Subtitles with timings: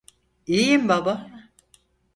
[0.47, 1.27] İyiyim baba.